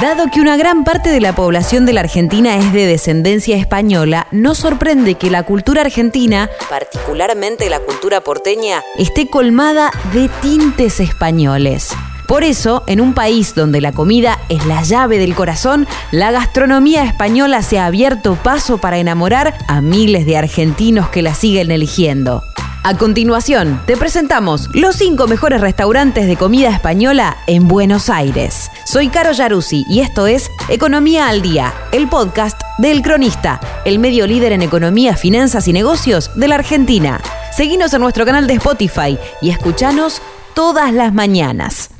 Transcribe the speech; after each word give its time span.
Dado 0.00 0.28
que 0.32 0.40
una 0.40 0.56
gran 0.56 0.84
parte 0.84 1.10
de 1.10 1.20
la 1.20 1.34
población 1.34 1.84
de 1.84 1.92
la 1.92 2.00
Argentina 2.00 2.56
es 2.56 2.72
de 2.72 2.86
descendencia 2.86 3.58
española, 3.58 4.28
no 4.30 4.54
sorprende 4.54 5.16
que 5.16 5.28
la 5.28 5.42
cultura 5.42 5.82
argentina, 5.82 6.48
particularmente 6.70 7.68
la 7.68 7.80
cultura 7.80 8.22
porteña, 8.22 8.82
esté 8.96 9.28
colmada 9.28 9.90
de 10.14 10.30
tintes 10.40 11.00
españoles. 11.00 11.90
Por 12.26 12.44
eso, 12.44 12.82
en 12.86 13.02
un 13.02 13.12
país 13.12 13.54
donde 13.54 13.82
la 13.82 13.92
comida 13.92 14.38
es 14.48 14.64
la 14.64 14.80
llave 14.82 15.18
del 15.18 15.34
corazón, 15.34 15.86
la 16.12 16.30
gastronomía 16.30 17.04
española 17.04 17.60
se 17.60 17.78
ha 17.78 17.84
abierto 17.84 18.36
paso 18.36 18.78
para 18.78 18.96
enamorar 18.96 19.52
a 19.68 19.82
miles 19.82 20.24
de 20.24 20.38
argentinos 20.38 21.10
que 21.10 21.20
la 21.20 21.34
siguen 21.34 21.70
eligiendo. 21.70 22.42
A 22.82 22.96
continuación, 22.96 23.82
te 23.84 23.94
presentamos 23.94 24.70
los 24.72 24.96
5 24.96 25.26
mejores 25.26 25.60
restaurantes 25.60 26.26
de 26.26 26.38
comida 26.38 26.70
española 26.70 27.36
en 27.46 27.68
Buenos 27.68 28.08
Aires. 28.08 28.70
Soy 28.86 29.08
Caro 29.08 29.32
Yaruzzi 29.32 29.84
y 29.86 30.00
esto 30.00 30.26
es 30.26 30.50
Economía 30.70 31.28
al 31.28 31.42
Día, 31.42 31.74
el 31.92 32.08
podcast 32.08 32.58
del 32.78 33.02
Cronista, 33.02 33.60
el 33.84 33.98
medio 33.98 34.26
líder 34.26 34.52
en 34.52 34.62
economía, 34.62 35.14
finanzas 35.14 35.68
y 35.68 35.74
negocios 35.74 36.30
de 36.36 36.48
la 36.48 36.54
Argentina. 36.54 37.20
Seguinos 37.54 37.92
en 37.92 38.00
nuestro 38.00 38.24
canal 38.24 38.46
de 38.46 38.54
Spotify 38.54 39.18
y 39.42 39.50
escuchanos 39.50 40.22
todas 40.54 40.90
las 40.94 41.12
mañanas. 41.12 41.90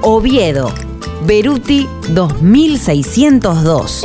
Oviedo 0.00 0.74
Beruti 1.24 1.86
2602. 2.08 4.04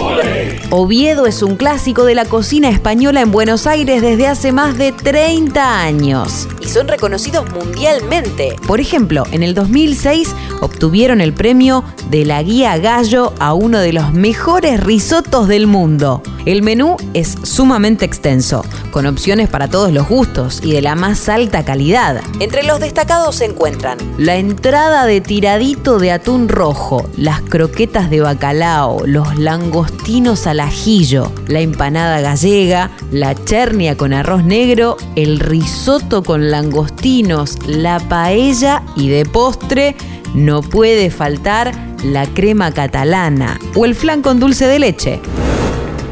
Oviedo 0.70 1.26
es 1.26 1.42
un 1.42 1.56
clásico 1.56 2.06
de 2.06 2.16
la 2.16 2.26
cocina 2.26 2.70
española 2.70 3.22
en 3.22 3.32
Buenos 3.32 3.68
Aires 3.68 4.02
desde 4.02 4.28
hace 4.28 4.52
más 4.52 4.78
de 4.78 4.92
30 4.92 5.82
años. 5.82 6.48
Y 6.62 6.68
son 6.68 6.88
reconocidos 6.88 7.50
mundialmente. 7.52 8.56
Por 8.68 8.80
ejemplo, 8.80 9.24
en 9.32 9.44
el 9.44 9.54
2006 9.54 10.36
obtuvieron 10.62 11.22
el 11.22 11.34
premio 11.34 11.84
de 12.10 12.26
la 12.26 12.44
Guía 12.44 12.78
Gallo 12.78 13.34
a 13.40 13.54
uno 13.54 13.80
de 13.80 13.94
los 13.94 14.14
mejores 14.14 14.80
risotos 14.80 15.48
del 15.48 15.68
mundo. 15.68 16.22
El 16.46 16.62
menú 16.62 16.96
es 17.14 17.36
sumamente 17.44 18.06
extenso, 18.06 18.64
con 18.92 19.06
opciones 19.06 19.50
para 19.50 19.68
todos 19.68 19.92
los 19.92 20.08
gustos 20.08 20.62
y 20.64 20.72
de 20.72 20.82
la 20.82 20.96
más 20.96 21.28
alta 21.28 21.66
calidad. 21.66 22.22
Entre 22.40 22.64
los 22.64 22.80
destacados 22.80 23.36
se 23.36 23.46
encuentran 23.46 23.98
la 24.18 24.38
entrada 24.38 25.06
de 25.06 25.20
tiradito 25.20 26.00
de 26.00 26.14
atún 26.14 26.48
rojo, 26.48 27.10
las 27.18 27.42
croquetas 27.42 27.87
de 27.88 28.20
bacalao, 28.20 29.08
los 29.08 29.38
langostinos 29.40 30.46
al 30.46 30.60
ajillo, 30.60 31.32
la 31.48 31.62
empanada 31.62 32.20
gallega, 32.20 32.92
la 33.12 33.34
chernia 33.34 33.96
con 33.96 34.14
arroz 34.14 34.44
negro, 34.44 34.98
el 35.16 35.40
risotto 35.40 36.22
con 36.22 36.52
langostinos, 36.52 37.58
la 37.66 38.00
paella 38.00 38.84
y 38.96 39.08
de 39.08 39.26
postre 39.26 39.96
no 40.36 40.62
puede 40.62 41.10
faltar 41.10 41.72
la 42.04 42.28
crema 42.28 42.72
catalana 42.72 43.58
o 43.74 43.86
el 43.86 43.96
flan 43.96 44.22
con 44.22 44.40
dulce 44.40 44.68
de 44.68 44.80
leche. 44.80 45.20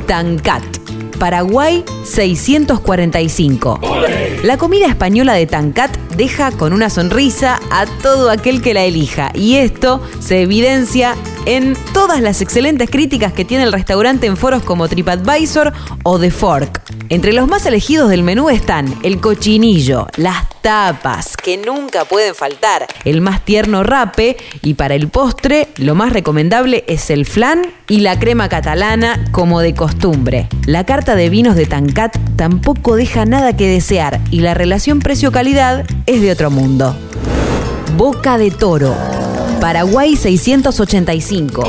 Tancat. 0.08 0.64
Paraguay 1.20 1.84
645. 2.04 3.80
La 4.44 4.58
comida 4.58 4.88
española 4.88 5.34
de 5.34 5.46
Tancat 5.46 5.96
deja 6.18 6.52
con 6.52 6.74
una 6.74 6.90
sonrisa 6.90 7.60
a 7.72 7.86
todo 8.02 8.30
aquel 8.30 8.62
que 8.62 8.74
la 8.74 8.84
elija 8.84 9.32
y 9.34 9.56
esto 9.56 10.02
se 10.20 10.42
evidencia 10.42 11.16
en 11.46 11.76
todas 11.94 12.22
las 12.22 12.42
excelentes 12.42 12.90
críticas 12.90 13.34
que 13.34 13.46
tiene 13.46 13.64
el 13.64 13.74
restaurante 13.74 14.28
en 14.28 14.38
foros 14.38 14.64
como 14.64 14.88
TripAdvisor 14.88 15.74
o 16.04 16.20
The 16.20 16.32
Fork. 16.32 16.82
Entre 17.10 17.34
los 17.34 17.48
más 17.48 17.66
elegidos 17.66 18.10
del 18.10 18.24
menú 18.24 18.50
están 18.50 18.94
el 19.04 19.20
cochinillo, 19.20 20.08
las 20.18 20.48
tapas, 20.62 21.38
que 21.38 21.58
nunca 21.58 22.06
pueden 22.06 22.34
faltar, 22.34 22.88
el 23.04 23.22
más 23.22 23.46
tierno 23.46 23.84
rape 23.84 24.38
y 24.62 24.74
para 24.74 24.96
el 24.96 25.10
postre 25.10 25.70
lo 25.78 25.94
más 25.96 26.12
recomendable 26.12 26.84
es 26.88 27.10
el 27.10 27.26
flan 27.26 27.62
y 27.88 28.00
la 28.00 28.18
crema 28.18 28.50
catalana 28.50 29.26
como 29.32 29.62
de 29.62 29.76
costumbre. 29.76 30.48
La 30.66 30.86
carta 30.86 31.16
de 31.16 31.30
vinos 31.30 31.56
de 31.56 31.66
Tancat 31.66 32.18
tampoco 32.36 32.96
deja 32.96 33.26
nada 33.26 33.56
que 33.56 33.68
desear 33.68 34.20
y 34.32 34.40
la 34.40 34.54
relación 34.54 35.00
precio-calidad 35.00 35.86
es 36.08 36.22
de 36.22 36.32
otro 36.32 36.50
mundo. 36.50 36.96
Boca 37.96 38.38
de 38.38 38.52
Toro. 38.52 39.15
Paraguay 39.60 40.16
685. 40.16 41.64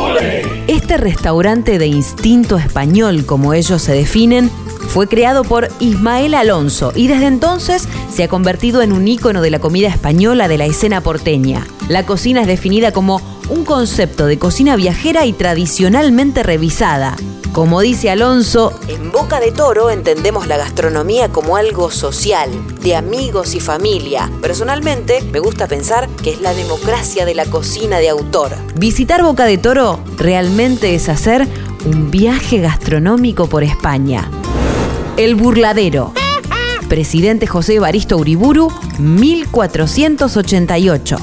Este 0.66 0.96
restaurante 0.96 1.78
de 1.78 1.86
instinto 1.86 2.56
español, 2.58 3.24
como 3.24 3.54
ellos 3.54 3.82
se 3.82 3.92
definen, 3.92 4.50
fue 4.96 5.08
creado 5.08 5.44
por 5.44 5.68
Ismael 5.78 6.32
Alonso 6.32 6.90
y 6.94 7.06
desde 7.06 7.26
entonces 7.26 7.86
se 8.10 8.24
ha 8.24 8.28
convertido 8.28 8.80
en 8.80 8.92
un 8.92 9.06
ícono 9.06 9.42
de 9.42 9.50
la 9.50 9.58
comida 9.58 9.88
española 9.88 10.48
de 10.48 10.56
la 10.56 10.64
escena 10.64 11.02
porteña. 11.02 11.66
La 11.90 12.06
cocina 12.06 12.40
es 12.40 12.46
definida 12.46 12.92
como 12.92 13.20
un 13.50 13.66
concepto 13.66 14.24
de 14.24 14.38
cocina 14.38 14.74
viajera 14.74 15.26
y 15.26 15.34
tradicionalmente 15.34 16.42
revisada. 16.42 17.14
Como 17.52 17.82
dice 17.82 18.08
Alonso, 18.08 18.72
en 18.88 19.12
Boca 19.12 19.38
de 19.38 19.52
Toro 19.52 19.90
entendemos 19.90 20.46
la 20.46 20.56
gastronomía 20.56 21.28
como 21.28 21.58
algo 21.58 21.90
social, 21.90 22.48
de 22.80 22.96
amigos 22.96 23.54
y 23.54 23.60
familia. 23.60 24.30
Personalmente, 24.40 25.20
me 25.30 25.40
gusta 25.40 25.66
pensar 25.66 26.08
que 26.08 26.30
es 26.30 26.40
la 26.40 26.54
democracia 26.54 27.26
de 27.26 27.34
la 27.34 27.44
cocina 27.44 27.98
de 27.98 28.08
autor. 28.08 28.52
Visitar 28.76 29.22
Boca 29.22 29.44
de 29.44 29.58
Toro 29.58 30.00
realmente 30.16 30.94
es 30.94 31.10
hacer 31.10 31.46
un 31.84 32.10
viaje 32.10 32.60
gastronómico 32.60 33.46
por 33.46 33.62
España. 33.62 34.30
El 35.16 35.34
Burladero. 35.34 36.12
Presidente 36.88 37.46
José 37.46 37.78
Baristo 37.78 38.18
Uriburu, 38.18 38.70
1488. 38.98 41.16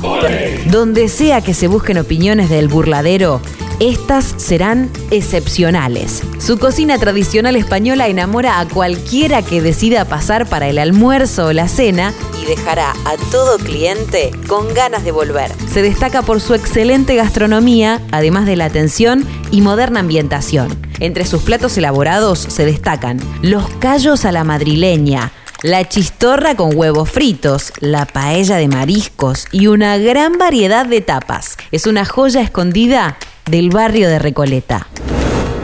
Donde 0.72 1.10
sea 1.10 1.42
que 1.42 1.54
se 1.54 1.68
busquen 1.68 2.00
opiniones 2.00 2.50
del 2.50 2.70
burladero, 2.70 3.40
estas 3.80 4.34
serán 4.38 4.90
excepcionales. 5.12 6.24
Su 6.40 6.58
cocina 6.58 6.98
tradicional 6.98 7.56
española 7.56 8.08
enamora 8.08 8.60
a 8.60 8.68
cualquiera 8.68 9.44
que 9.44 9.62
decida 9.62 10.06
pasar 10.06 10.50
para 10.50 10.70
el 10.70 10.80
almuerzo 10.80 11.46
o 11.48 11.54
la 11.54 11.68
cena 11.68 12.14
y 12.42 12.46
dejará 12.46 12.94
a 13.06 13.16
todo 13.32 13.60
cliente 13.60 14.32
con 14.48 14.74
ganas 14.74 15.04
de 15.04 15.12
volver. 15.12 15.52
Se 15.72 15.84
destaca 15.84 16.24
por 16.24 16.42
su 16.42 16.56
excelente 16.56 17.16
gastronomía, 17.16 18.02
además 18.12 18.48
de 18.48 18.56
la 18.56 18.66
atención 18.66 19.28
y 19.54 19.62
moderna 19.62 20.00
ambientación. 20.00 20.68
Entre 21.00 21.26
sus 21.26 21.44
platos 21.44 21.78
elaborados 21.78 22.40
se 22.40 22.66
destacan 22.66 23.20
los 23.44 23.70
callos 23.78 24.26
a 24.26 24.32
la 24.32 24.44
madrileña, 24.44 25.32
la 25.62 25.88
chistorra 25.88 26.56
con 26.56 26.76
huevos 26.76 27.12
fritos, 27.12 27.72
la 27.80 28.08
paella 28.08 28.56
de 28.56 28.68
mariscos 28.68 29.46
y 29.52 29.68
una 29.68 30.00
gran 30.00 30.40
variedad 30.40 30.88
de 30.88 31.02
tapas. 31.02 31.58
Es 31.72 31.86
una 31.86 32.04
joya 32.04 32.42
escondida 32.42 33.16
del 33.46 33.70
barrio 33.70 34.10
de 34.10 34.18
Recoleta. 34.18 34.88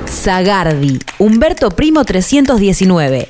Zagardi, 0.07 0.99
Humberto 1.17 1.71
Primo 1.71 2.05
319. 2.05 3.29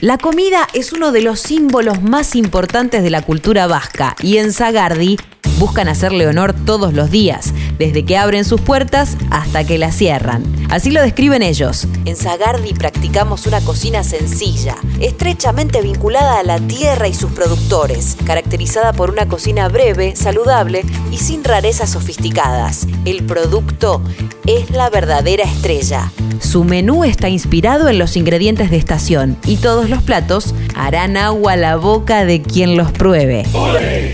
La 0.00 0.16
comida 0.16 0.66
es 0.72 0.94
uno 0.94 1.12
de 1.12 1.20
los 1.20 1.40
símbolos 1.40 2.02
más 2.02 2.34
importantes 2.34 3.02
de 3.02 3.10
la 3.10 3.20
cultura 3.20 3.66
vasca 3.66 4.16
y 4.22 4.38
en 4.38 4.54
Zagardi 4.54 5.18
buscan 5.58 5.88
hacerle 5.88 6.26
honor 6.26 6.54
todos 6.64 6.92
los 6.92 7.10
días, 7.10 7.52
desde 7.78 8.04
que 8.04 8.16
abren 8.16 8.44
sus 8.44 8.60
puertas 8.60 9.16
hasta 9.30 9.64
que 9.64 9.78
las 9.78 9.96
cierran. 9.96 10.44
Así 10.70 10.90
lo 10.90 11.02
describen 11.02 11.42
ellos. 11.42 11.86
En 12.04 12.16
Zagardi 12.16 12.74
practicamos 12.74 13.46
una 13.46 13.60
cocina 13.60 14.02
sencilla, 14.02 14.76
estrechamente 15.00 15.80
vinculada 15.80 16.40
a 16.40 16.42
la 16.42 16.58
tierra 16.58 17.08
y 17.08 17.14
sus 17.14 17.30
productores, 17.30 18.16
caracterizada 18.24 18.92
por 18.92 19.10
una 19.10 19.26
cocina 19.26 19.68
breve, 19.68 20.16
saludable 20.16 20.84
y 21.10 21.18
sin 21.18 21.44
rarezas 21.44 21.90
sofisticadas. 21.90 22.86
El 23.04 23.24
producto 23.24 24.02
es 24.46 24.70
la 24.70 24.90
verdadera 24.90 25.44
estrella. 25.44 26.12
Su 26.40 26.64
menú 26.64 27.04
está 27.04 27.28
inspirado 27.28 27.88
en 27.88 27.98
los 27.98 28.16
ingredientes 28.16 28.70
de 28.70 28.76
estación 28.76 29.36
y 29.46 29.56
todos 29.56 29.88
los 29.88 30.02
platos 30.02 30.54
harán 30.74 31.16
agua 31.16 31.52
a 31.52 31.56
la 31.56 31.76
boca 31.76 32.24
de 32.24 32.42
quien 32.42 32.76
los 32.76 32.92
pruebe. 32.92 33.44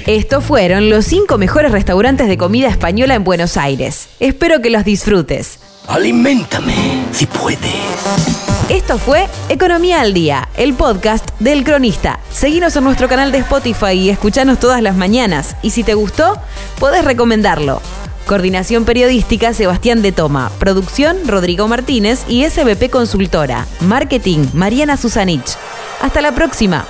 Estos 0.07 0.45
fueron 0.45 0.89
los 0.89 1.05
cinco 1.05 1.39
mejores 1.39 1.73
restaurantes 1.73 2.29
de 2.29 2.39
comida 2.39 2.69
española 2.69 3.15
en 3.15 3.25
Buenos 3.25 3.52
Aires. 3.57 4.09
Espero 4.21 4.61
que 4.61 4.71
los 4.71 4.85
disfrutes. 4.85 5.59
Aliméntame, 5.89 6.75
si 7.13 7.27
puedes. 7.27 7.59
Esto 8.69 8.99
fue 8.99 9.29
Economía 9.49 10.01
al 10.01 10.15
Día, 10.15 10.49
el 10.57 10.75
podcast 10.75 11.29
del 11.41 11.65
cronista. 11.65 12.21
Seguinos 12.31 12.77
en 12.77 12.85
nuestro 12.85 13.09
canal 13.09 13.33
de 13.33 13.39
Spotify 13.39 13.93
y 13.93 14.11
escuchanos 14.11 14.61
todas 14.61 14.81
las 14.81 14.97
mañanas. 14.97 15.57
Y 15.63 15.71
si 15.71 15.83
te 15.83 15.95
gustó, 15.95 16.39
podés 16.79 17.05
recomendarlo. 17.05 17.83
Coordinación 18.27 18.85
Periodística 18.85 19.53
Sebastián 19.53 20.01
de 20.01 20.13
Toma. 20.13 20.51
Producción 20.59 21.17
Rodrigo 21.27 21.67
Martínez 21.69 22.25
y 22.29 22.49
SBP 22.49 22.89
Consultora. 22.91 23.67
Marketing 23.81 24.47
Mariana 24.55 24.97
Susanich. 24.97 25.57
Hasta 26.01 26.21
la 26.21 26.33
próxima. 26.33 26.87